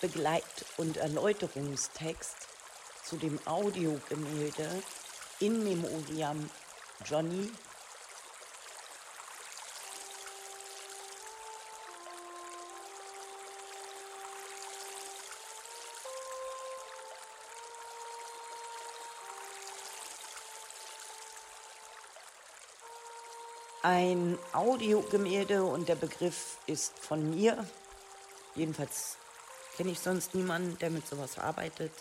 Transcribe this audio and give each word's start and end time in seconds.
Begleit- 0.00 0.64
und 0.76 0.96
Erläuterungstext 0.96 2.36
zu 3.04 3.16
dem 3.16 3.38
Audiogemälde 3.46 4.82
In 5.40 5.64
Memoriam 5.64 6.48
Johnny 7.04 7.50
ein 23.82 24.38
Audiogemälde 24.52 25.64
und 25.64 25.88
der 25.88 25.94
Begriff 25.94 26.58
ist 26.66 26.98
von 26.98 27.30
mir. 27.30 27.66
Jedenfalls 28.54 29.16
kenne 29.76 29.90
ich 29.90 30.00
sonst 30.00 30.34
niemanden, 30.34 30.78
der 30.78 30.90
mit 30.90 31.06
sowas 31.06 31.38
arbeitet. 31.38 31.92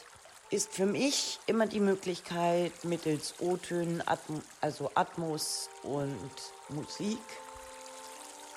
Ist 0.49 0.73
für 0.73 0.85
mich 0.85 1.39
immer 1.45 1.67
die 1.67 1.79
Möglichkeit, 1.79 2.73
mittels 2.83 3.35
O-Tönen, 3.39 4.01
Atm 4.07 4.41
also 4.61 4.89
Atmos 4.95 5.69
und 5.83 6.31
Musik, 6.69 7.21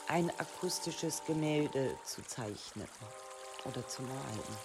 ein 0.09 0.31
akustisches 0.39 1.23
Gemälde 1.27 1.95
zu 2.05 2.23
zeichnen 2.23 2.89
oder 3.67 3.87
zu 3.87 4.03
malen. 4.03 4.57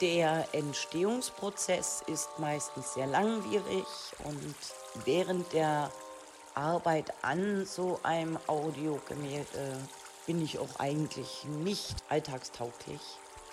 Der 0.00 0.46
Entstehungsprozess 0.52 2.02
ist 2.06 2.28
meistens 2.38 2.94
sehr 2.94 3.06
langwierig 3.06 3.86
und 4.24 4.54
während 5.04 5.52
der 5.52 5.90
Arbeit 6.54 7.12
an 7.22 7.64
so 7.64 8.00
einem 8.02 8.38
Audiogemälde 8.46 9.78
bin 10.26 10.42
ich 10.42 10.58
auch 10.58 10.78
eigentlich 10.78 11.44
nicht 11.44 11.96
alltagstauglich. 12.08 13.00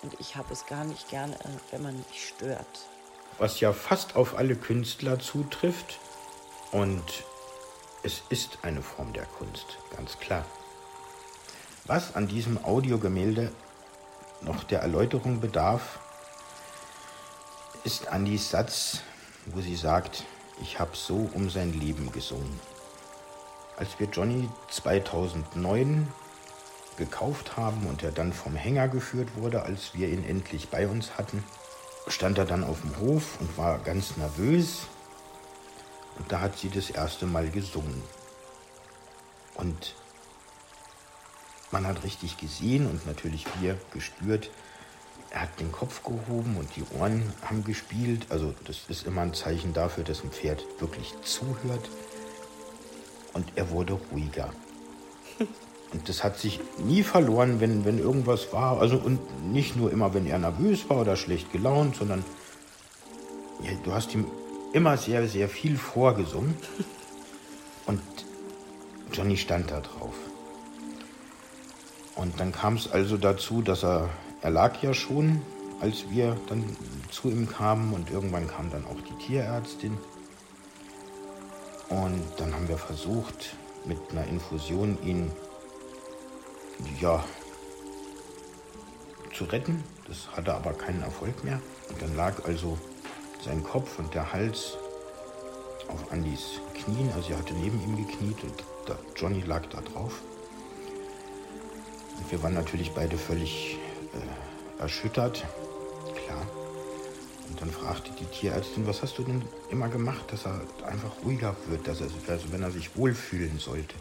Und 0.02 0.18
ich 0.18 0.36
habe 0.36 0.52
es 0.52 0.66
gar 0.66 0.84
nicht 0.84 1.08
gerne, 1.08 1.36
wenn 1.70 1.82
man 1.82 1.96
mich 1.96 2.28
stört. 2.28 2.66
Was 3.38 3.60
ja 3.60 3.72
fast 3.72 4.16
auf 4.16 4.36
alle 4.36 4.56
Künstler 4.56 5.18
zutrifft. 5.18 5.98
Und 6.72 7.24
es 8.02 8.22
ist 8.28 8.58
eine 8.62 8.82
Form 8.82 9.12
der 9.12 9.26
Kunst, 9.26 9.78
ganz 9.96 10.18
klar. 10.18 10.44
Was 11.84 12.14
an 12.14 12.28
diesem 12.28 12.64
Audiogemälde 12.64 13.52
noch 14.40 14.64
der 14.64 14.80
Erläuterung 14.80 15.40
bedarf, 15.40 16.00
ist 17.84 18.08
Andys 18.08 18.50
Satz, 18.50 19.00
wo 19.46 19.60
sie 19.60 19.76
sagt, 19.76 20.24
ich 20.60 20.78
habe 20.78 20.96
so 20.96 21.28
um 21.34 21.50
sein 21.50 21.72
Leben 21.72 22.12
gesungen. 22.12 22.60
Als 23.76 23.98
wir 23.98 24.06
Johnny 24.08 24.48
2009 24.70 26.06
gekauft 26.96 27.56
haben 27.56 27.86
und 27.86 28.02
er 28.02 28.12
dann 28.12 28.32
vom 28.32 28.54
Hänger 28.54 28.88
geführt 28.88 29.36
wurde, 29.36 29.62
als 29.62 29.94
wir 29.94 30.08
ihn 30.08 30.24
endlich 30.24 30.68
bei 30.68 30.86
uns 30.86 31.16
hatten, 31.18 31.44
stand 32.08 32.38
er 32.38 32.44
dann 32.44 32.64
auf 32.64 32.80
dem 32.80 32.98
Hof 32.98 33.40
und 33.40 33.56
war 33.56 33.78
ganz 33.78 34.16
nervös. 34.16 34.86
Und 36.18 36.30
da 36.30 36.40
hat 36.40 36.58
sie 36.58 36.68
das 36.68 36.90
erste 36.90 37.26
Mal 37.26 37.50
gesungen. 37.50 38.02
Und 39.54 39.94
man 41.70 41.86
hat 41.86 42.04
richtig 42.04 42.36
gesehen 42.36 42.86
und 42.86 43.06
natürlich 43.06 43.46
wir 43.60 43.78
gespürt, 43.92 44.50
er 45.30 45.42
hat 45.42 45.60
den 45.60 45.72
Kopf 45.72 46.02
gehoben 46.02 46.58
und 46.58 46.76
die 46.76 46.84
Ohren 46.98 47.32
haben 47.42 47.64
gespielt. 47.64 48.26
Also 48.28 48.54
das 48.64 48.80
ist 48.88 49.06
immer 49.06 49.22
ein 49.22 49.32
Zeichen 49.32 49.72
dafür, 49.72 50.04
dass 50.04 50.22
ein 50.22 50.30
Pferd 50.30 50.62
wirklich 50.78 51.14
zuhört 51.22 51.88
und 53.32 53.50
er 53.56 53.70
wurde 53.70 53.94
ruhiger. 53.94 54.52
Und 55.92 56.08
das 56.08 56.24
hat 56.24 56.38
sich 56.38 56.60
nie 56.78 57.02
verloren, 57.02 57.60
wenn, 57.60 57.84
wenn 57.84 57.98
irgendwas 57.98 58.52
war. 58.52 58.80
Also 58.80 58.96
und 58.96 59.52
nicht 59.52 59.76
nur 59.76 59.92
immer, 59.92 60.14
wenn 60.14 60.26
er 60.26 60.38
nervös 60.38 60.88
war 60.88 61.00
oder 61.00 61.16
schlecht 61.16 61.52
gelaunt, 61.52 61.96
sondern 61.96 62.24
ja, 63.62 63.72
du 63.84 63.92
hast 63.92 64.14
ihm 64.14 64.26
immer 64.72 64.96
sehr, 64.96 65.28
sehr 65.28 65.48
viel 65.48 65.76
vorgesungen. 65.76 66.56
Und 67.86 68.00
Johnny 69.12 69.36
stand 69.36 69.70
da 69.70 69.80
drauf. 69.80 70.14
Und 72.14 72.40
dann 72.40 72.52
kam 72.52 72.74
es 72.76 72.90
also 72.90 73.16
dazu, 73.16 73.62
dass 73.62 73.84
er, 73.84 74.08
er 74.40 74.50
lag 74.50 74.82
ja 74.82 74.94
schon, 74.94 75.42
als 75.80 76.10
wir 76.10 76.36
dann 76.48 76.64
zu 77.10 77.28
ihm 77.28 77.48
kamen 77.48 77.92
und 77.92 78.10
irgendwann 78.10 78.46
kam 78.46 78.70
dann 78.70 78.84
auch 78.86 79.00
die 79.00 79.26
Tierärztin. 79.26 79.98
Und 81.88 82.22
dann 82.38 82.54
haben 82.54 82.68
wir 82.68 82.78
versucht, 82.78 83.56
mit 83.84 83.98
einer 84.10 84.26
Infusion 84.26 84.96
ihn 85.04 85.30
ja, 87.00 87.24
zu 89.32 89.44
retten. 89.44 89.82
Das 90.06 90.28
hatte 90.36 90.54
aber 90.54 90.72
keinen 90.72 91.02
Erfolg 91.02 91.42
mehr. 91.44 91.60
Und 91.88 92.00
dann 92.02 92.16
lag 92.16 92.44
also 92.44 92.78
sein 93.44 93.62
Kopf 93.62 93.98
und 93.98 94.14
der 94.14 94.32
Hals 94.32 94.76
auf 95.88 96.12
Andys 96.12 96.60
Knien. 96.74 97.10
Also 97.14 97.32
er 97.32 97.38
hatte 97.38 97.54
neben 97.54 97.80
ihm 97.82 97.96
gekniet 97.96 98.42
und 98.42 98.64
der 98.88 98.98
Johnny 99.16 99.40
lag 99.40 99.62
da 99.70 99.80
drauf. 99.80 100.22
Und 102.18 102.30
wir 102.30 102.42
waren 102.42 102.54
natürlich 102.54 102.92
beide 102.92 103.16
völlig 103.16 103.78
äh, 104.14 104.82
erschüttert. 104.82 105.44
Klar. 106.24 106.46
Und 107.48 107.60
dann 107.60 107.70
fragte 107.70 108.12
die 108.12 108.24
Tierärztin, 108.26 108.86
was 108.86 109.02
hast 109.02 109.18
du 109.18 109.24
denn 109.24 109.42
immer 109.70 109.88
gemacht, 109.88 110.24
dass 110.32 110.46
er 110.46 110.60
einfach 110.86 111.10
ruhiger 111.24 111.56
wird, 111.66 111.86
dass 111.86 112.00
er, 112.00 112.08
also 112.28 112.52
wenn 112.52 112.62
er 112.62 112.70
sich 112.70 112.96
wohlfühlen 112.96 113.58
sollte. 113.58 113.94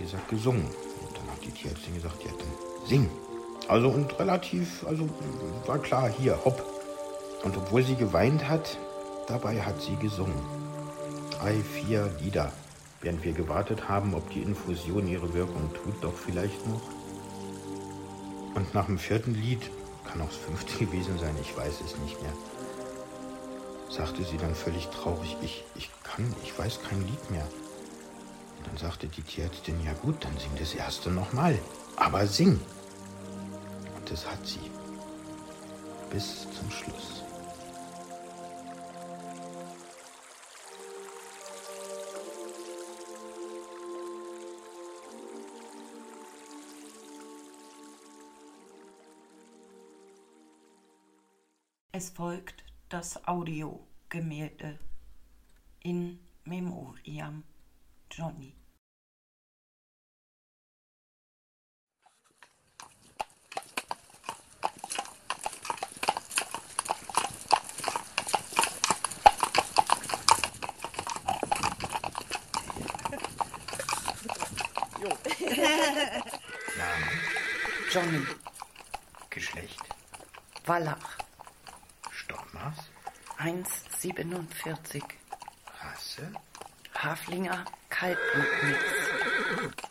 Sie 0.00 0.06
gesagt, 0.06 0.28
gesungen. 0.28 0.64
Und 0.64 1.16
dann 1.16 1.26
hat 1.30 1.44
die 1.44 1.50
Tierärztin 1.50 1.94
gesagt, 1.94 2.24
ja, 2.24 2.30
dann 2.30 2.88
sing. 2.88 3.10
Also 3.68 3.88
und 3.88 4.18
relativ, 4.18 4.84
also 4.86 5.08
war 5.66 5.78
klar, 5.78 6.08
hier, 6.08 6.38
hopp. 6.42 6.64
Und 7.44 7.56
obwohl 7.56 7.82
sie 7.82 7.96
geweint 7.96 8.48
hat, 8.48 8.78
dabei 9.26 9.60
hat 9.60 9.80
sie 9.80 9.96
gesungen. 9.96 10.40
Drei, 11.30 11.54
vier 11.60 12.10
Lieder, 12.20 12.50
während 13.02 13.22
wir 13.24 13.32
gewartet 13.32 13.88
haben, 13.88 14.14
ob 14.14 14.28
die 14.30 14.42
Infusion 14.42 15.06
ihre 15.06 15.34
Wirkung 15.34 15.70
tut, 15.74 16.02
doch 16.02 16.14
vielleicht 16.14 16.66
noch. 16.66 16.82
Und 18.54 18.74
nach 18.74 18.86
dem 18.86 18.98
vierten 18.98 19.34
Lied 19.34 19.70
kann 20.06 20.22
auch 20.22 20.28
das 20.28 20.36
fünfte 20.36 20.78
gewesen 20.86 21.18
sein, 21.18 21.36
ich 21.40 21.54
weiß 21.54 21.80
es 21.84 21.98
nicht 21.98 22.20
mehr. 22.22 22.32
Sagte 23.90 24.24
sie 24.24 24.38
dann 24.38 24.54
völlig 24.54 24.88
traurig, 24.88 25.36
ich, 25.42 25.62
ich 25.74 25.90
kann, 26.04 26.34
ich 26.42 26.58
weiß 26.58 26.80
kein 26.88 27.06
Lied 27.06 27.30
mehr. 27.30 27.46
Dann 28.64 28.76
sagte 28.76 29.06
die 29.08 29.22
Tierärztin, 29.22 29.82
ja 29.84 29.92
gut, 29.94 30.24
dann 30.24 30.36
sing 30.38 30.50
das 30.58 30.74
erste 30.74 31.10
nochmal. 31.10 31.58
Aber 31.96 32.26
sing. 32.26 32.60
Und 33.96 34.10
das 34.10 34.26
hat 34.26 34.46
sie. 34.46 34.70
Bis 36.10 36.42
zum 36.50 36.70
Schluss. 36.70 37.22
Es 51.92 52.08
folgt 52.08 52.64
das 52.88 53.26
Audiogemälde 53.28 54.78
in 55.80 56.18
Memoriam 56.44 57.44
Johnny. 58.10 58.56
Name, 76.76 77.10
Johnny. 77.92 78.26
Geschlecht, 79.30 79.80
Wallach, 80.66 81.16
Stockmaß, 82.10 82.76
1,47, 83.38 85.02
Rasse, 85.80 86.32
Haflinger 86.94 87.64
halten 88.00 88.46
nichts. 88.62 89.89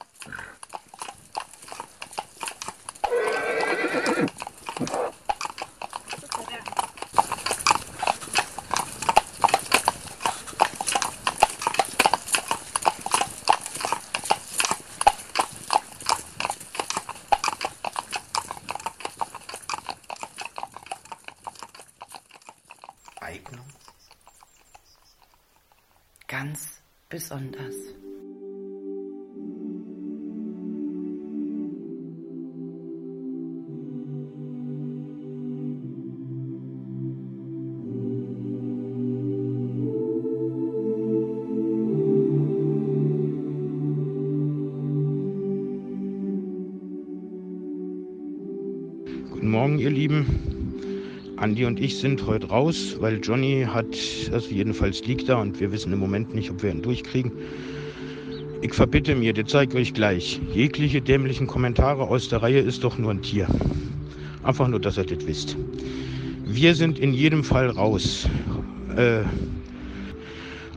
besonders. 27.20 27.76
Guten 49.30 49.52
Morgen, 49.52 49.78
ihr 49.80 49.90
Lieben. 49.90 50.49
Andi 51.50 51.66
und 51.66 51.80
ich 51.80 51.98
sind 51.98 52.28
heute 52.28 52.50
raus, 52.50 52.96
weil 53.00 53.20
Johnny 53.24 53.66
hat, 53.68 53.88
also 54.32 54.52
jedenfalls 54.52 55.04
liegt 55.08 55.30
da 55.30 55.42
und 55.42 55.60
wir 55.60 55.72
wissen 55.72 55.92
im 55.92 55.98
Moment 55.98 56.36
nicht, 56.36 56.52
ob 56.52 56.62
wir 56.62 56.70
ihn 56.70 56.84
durchkriegen. 56.84 57.32
Ich 58.62 58.72
verbitte 58.72 59.16
mir, 59.16 59.34
das 59.34 59.50
zeige 59.50 59.80
ich 59.80 59.88
euch 59.88 59.94
gleich. 59.96 60.40
Jegliche 60.54 61.02
dämlichen 61.02 61.48
Kommentare 61.48 62.04
aus 62.04 62.30
der 62.30 62.44
Reihe 62.44 62.60
ist 62.60 62.84
doch 62.84 63.00
nur 63.00 63.10
ein 63.10 63.24
Tier. 63.24 63.48
Einfach 64.44 64.68
nur, 64.68 64.80
dass 64.80 65.00
ihr 65.00 65.06
das 65.06 65.26
wisst. 65.26 65.58
Wir 66.46 66.76
sind 66.76 67.00
in 67.00 67.16
jedem 67.16 67.44
Fall 67.44 67.72
raus. 67.72 68.30
Äh, 68.96 69.22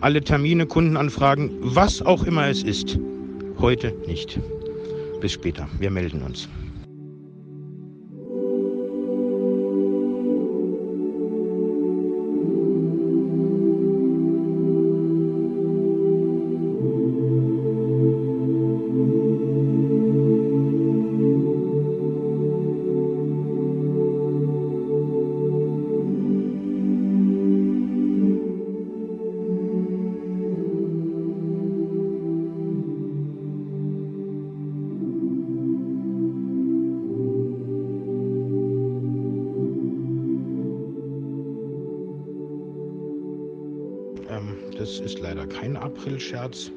alle 0.01 0.23
Termine, 0.23 0.65
Kundenanfragen, 0.65 1.51
was 1.61 2.01
auch 2.01 2.25
immer 2.25 2.49
es 2.49 2.63
ist. 2.63 2.99
Heute 3.59 3.95
nicht. 4.07 4.41
Bis 5.21 5.33
später. 5.33 5.69
Wir 5.79 5.91
melden 5.91 6.23
uns. 6.23 6.49
Aprilscherz. 46.03 46.73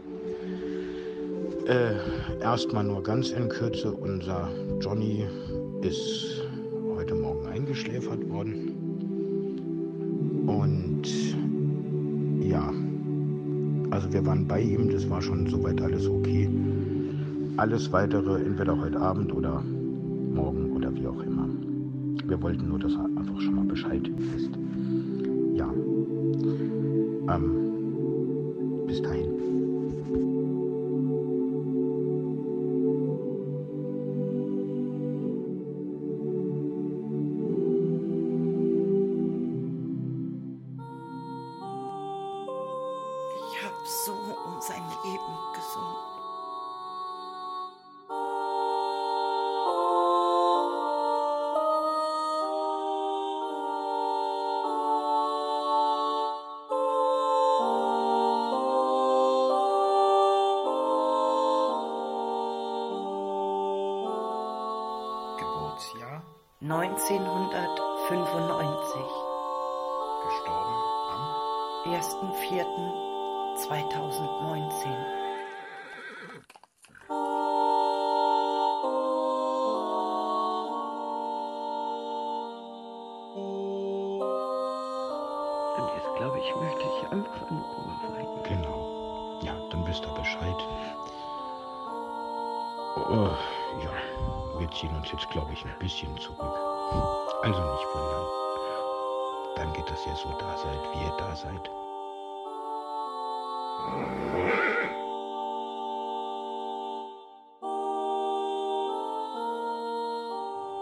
Äh, 1.65 1.95
erstmal 2.43 2.83
nur 2.83 3.01
ganz 3.01 3.31
in 3.31 3.49
Kürze, 3.49 3.91
unser 3.91 4.47
Johnny 4.79 5.25
ist 5.81 6.43
heute 6.95 7.15
Morgen 7.15 7.47
eingeschläfert 7.47 8.29
worden. 8.29 8.75
Und 10.45 11.07
ja, 12.39 12.71
also 13.89 14.13
wir 14.13 14.23
waren 14.27 14.47
bei 14.47 14.61
ihm, 14.61 14.91
das 14.91 15.09
war 15.09 15.23
schon 15.23 15.47
soweit 15.47 15.81
alles 15.81 16.07
okay. 16.07 16.47
Alles 17.57 17.91
weitere 17.91 18.43
entweder 18.43 18.79
heute 18.79 18.99
Abend 18.99 19.33
oder 19.33 19.63
morgen 20.35 20.71
oder 20.75 20.93
wie 20.93 21.07
auch 21.07 21.21
immer. 21.23 21.49
Wir 22.27 22.39
wollten 22.43 22.67
nur, 22.67 22.77
dass 22.77 22.93
er 22.93 23.05
einfach 23.05 23.41
schon 23.41 23.55
mal 23.55 23.65
Bescheid 23.65 24.07
wisst. 24.17 24.51
Ja. 25.55 25.73
Ähm, 27.33 27.64
so 43.83 44.13
um 44.13 44.61
sein 44.61 44.83
Leben 45.03 45.37
gesungen. 45.53 46.14
Oh, 93.17 93.29
ja, 93.81 94.59
wir 94.59 94.69
ziehen 94.71 94.93
uns 94.93 95.09
jetzt, 95.09 95.29
glaube 95.29 95.53
ich, 95.53 95.63
ein 95.63 95.73
bisschen 95.79 96.17
zurück. 96.17 96.53
Also 97.43 97.61
nicht 97.61 97.87
wundern. 97.93 98.25
Dann 99.55 99.71
geht 99.71 99.89
das 99.89 100.05
ja 100.05 100.13
so 100.17 100.37
da 100.37 100.57
seid, 100.57 100.81
wie 100.91 101.05
ihr 101.05 101.15
da 101.17 101.33
seid. 101.33 101.69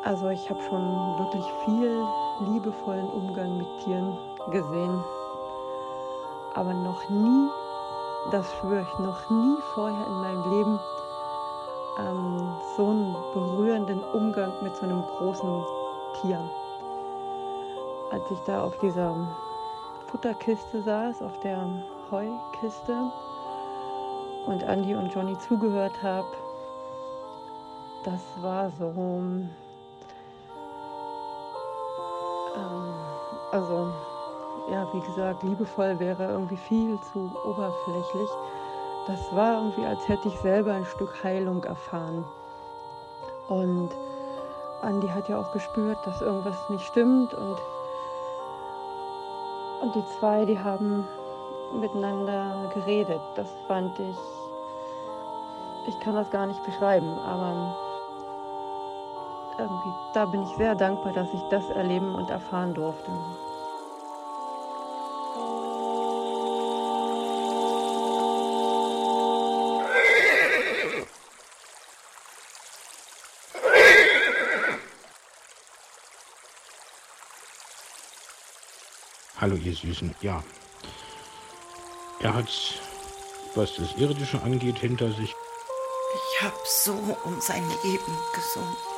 Also 0.03 0.29
ich 0.29 0.49
habe 0.49 0.61
schon 0.63 1.19
wirklich 1.19 1.45
viel 1.65 2.03
liebevollen 2.51 3.09
Umgang 3.09 3.57
mit 3.59 3.67
Tieren 3.83 4.17
gesehen, 4.49 5.03
aber 6.55 6.73
noch 6.73 7.07
nie, 7.09 7.47
das 8.31 8.51
schwöre 8.55 8.81
ich, 8.81 8.99
noch 8.99 9.29
nie 9.29 9.55
vorher 9.75 10.07
in 10.07 10.13
meinem 10.13 10.49
Leben 10.49 10.79
ähm, 11.99 12.55
so 12.75 12.87
einen 12.87 13.15
berührenden 13.33 14.03
Umgang 14.13 14.51
mit 14.61 14.75
so 14.75 14.83
einem 14.85 15.03
großen 15.03 15.63
Tier. 16.21 16.39
Als 18.11 18.29
ich 18.31 18.39
da 18.45 18.63
auf 18.63 18.77
dieser 18.79 19.15
Futterkiste 20.07 20.81
saß, 20.81 21.21
auf 21.21 21.39
der 21.39 21.65
Heukiste 22.11 23.11
und 24.45 24.61
Andy 24.63 24.95
und 24.95 25.13
Johnny 25.13 25.37
zugehört 25.39 26.01
habe, 26.03 26.27
das 28.03 28.21
war 28.41 28.69
so 28.71 28.93
ähm, 28.95 29.49
also 33.51 33.87
ja, 34.71 34.87
wie 34.93 35.01
gesagt, 35.01 35.43
liebevoll 35.43 35.99
wäre 35.99 36.31
irgendwie 36.31 36.57
viel 36.57 36.99
zu 37.11 37.31
oberflächlich. 37.45 38.29
Das 39.05 39.35
war 39.35 39.55
irgendwie, 39.55 39.85
als 39.85 40.07
hätte 40.07 40.29
ich 40.29 40.39
selber 40.39 40.73
ein 40.73 40.85
Stück 40.85 41.23
Heilung 41.23 41.63
erfahren. 41.63 42.23
Und 43.49 43.89
Andi 44.81 45.07
hat 45.07 45.27
ja 45.27 45.39
auch 45.39 45.51
gespürt, 45.51 45.97
dass 46.05 46.21
irgendwas 46.21 46.69
nicht 46.69 46.85
stimmt 46.85 47.33
und, 47.33 47.57
und 49.81 49.95
die 49.95 50.05
zwei, 50.19 50.45
die 50.45 50.57
haben 50.57 51.05
miteinander 51.73 52.69
geredet. 52.73 53.21
Das 53.35 53.49
fand 53.67 53.99
ich, 53.99 54.17
ich 55.87 55.99
kann 55.99 56.15
das 56.15 56.29
gar 56.31 56.47
nicht 56.47 56.63
beschreiben, 56.63 57.17
aber 57.19 57.75
irgendwie, 59.59 59.93
da 60.13 60.25
bin 60.25 60.43
ich 60.43 60.55
sehr 60.55 60.75
dankbar, 60.75 61.11
dass 61.13 61.33
ich 61.33 61.41
das 61.49 61.69
erleben 61.71 62.15
und 62.15 62.29
erfahren 62.29 62.73
durfte. 62.73 63.11
Hallo 79.43 79.57
ihr 79.57 79.75
Süßen. 79.75 80.15
Ja. 80.21 80.41
Er 82.21 82.33
hat, 82.33 82.47
was 83.55 83.75
das 83.75 83.93
Irdische 83.97 84.41
angeht, 84.41 84.79
hinter 84.79 85.11
sich. 85.11 85.35
Ich 86.15 86.41
habe 86.41 86.55
so 86.63 86.93
um 87.25 87.41
sein 87.41 87.61
Leben 87.83 88.17
gesungen. 88.33 88.92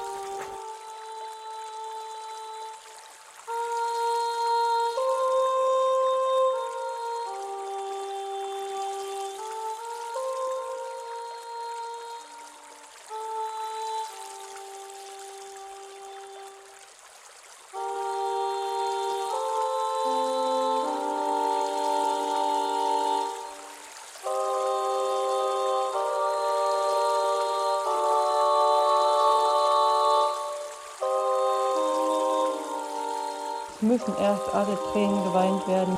Müssen 33.88 34.14
erst 34.20 34.54
alle 34.54 34.78
Tränen 34.92 35.24
geweint 35.24 35.68
werden. 35.68 35.98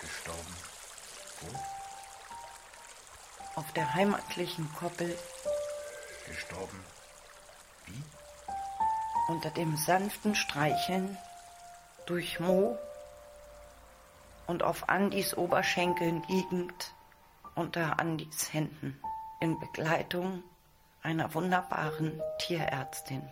Gestorben 0.00 0.56
wo? 1.40 1.48
Auf 3.56 3.72
der 3.72 3.92
heimatlichen 3.94 4.72
Koppel. 4.74 5.18
Gestorben 6.28 6.84
wie? 7.86 8.00
Unter 9.26 9.50
dem 9.50 9.76
sanften 9.76 10.36
Streicheln 10.36 11.18
durch 12.06 12.38
Mo 12.38 12.78
und 14.46 14.62
auf 14.62 14.88
Andis 14.88 15.36
Oberschenkeln 15.36 16.22
liegend 16.28 16.94
unter 17.56 17.98
Andis 17.98 18.52
Händen 18.52 19.02
in 19.40 19.58
Begleitung 19.58 20.44
einer 21.02 21.34
wunderbaren 21.34 22.22
Tierärztin. 22.38 23.28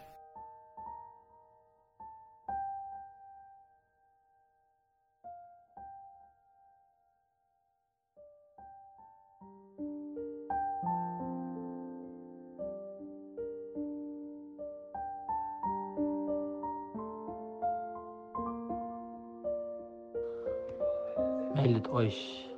Meldet 21.62 21.88
euch, 21.90 22.50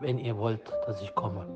wenn 0.00 0.18
ihr 0.18 0.36
wollt, 0.36 0.60
dass 0.86 1.00
ich 1.00 1.14
komme. 1.14 1.46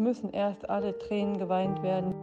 Müssen 0.00 0.32
erst 0.32 0.68
alle 0.68 0.98
Tränen 0.98 1.38
geweint 1.38 1.82
werden. 1.82 2.14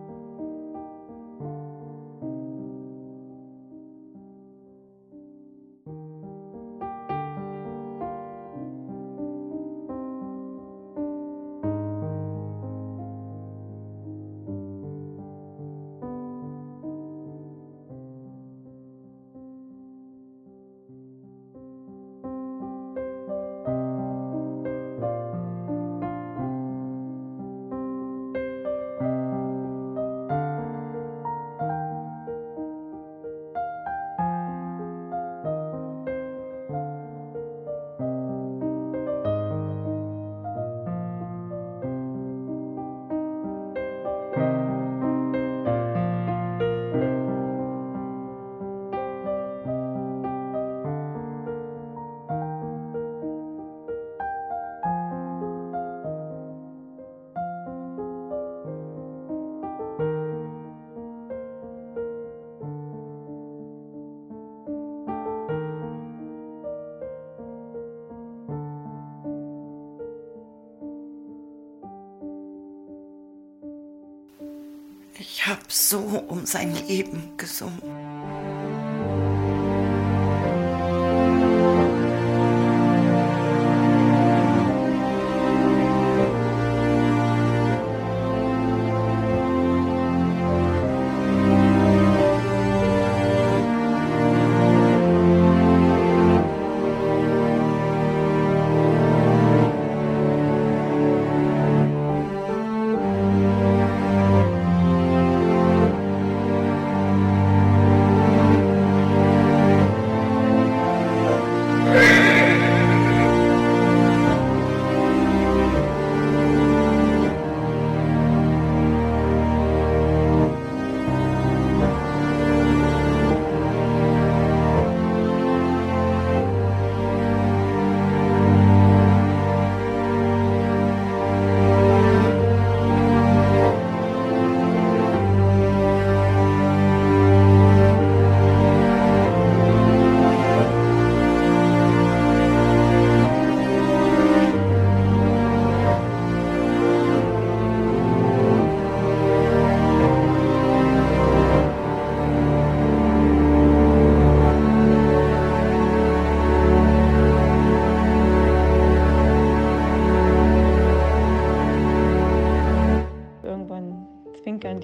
Habe 75.48 75.62
so 75.70 76.00
um 76.00 76.46
sein 76.46 76.76
Leben 76.88 77.34
gesungen. 77.38 77.97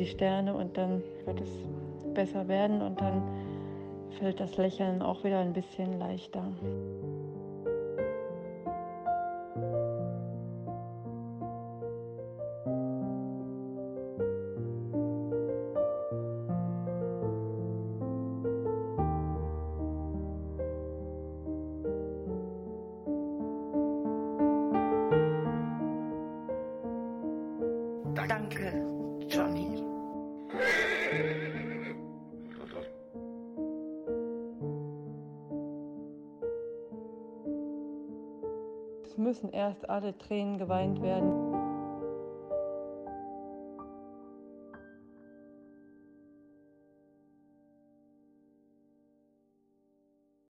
Die 0.04 0.10
Sterne 0.10 0.54
und 0.54 0.76
dann 0.76 1.02
wird 1.26 1.40
es 1.40 1.50
besser 2.14 2.46
werden 2.50 2.82
und 2.82 3.00
dann 3.00 3.24
fällt 4.20 4.40
das 4.40 4.58
Lächeln 4.58 5.02
auch 5.02 5.24
wieder 5.24 5.40
ein 5.40 5.54
bisschen 5.54 5.98
leichter. 5.98 6.44
Müssen 39.34 39.50
erst 39.52 39.90
alle 39.90 40.16
Tränen 40.16 40.60
geweint 40.60 41.02
werden. 41.02 41.43